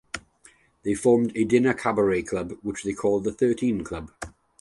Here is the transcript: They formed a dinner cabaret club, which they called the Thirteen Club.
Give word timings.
They 0.81 0.95
formed 0.95 1.31
a 1.35 1.43
dinner 1.43 1.75
cabaret 1.75 2.23
club, 2.23 2.53
which 2.63 2.83
they 2.83 2.93
called 2.93 3.23
the 3.23 3.31
Thirteen 3.31 3.83
Club. 3.83 4.09